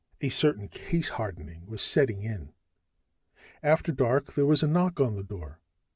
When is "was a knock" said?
4.47-4.99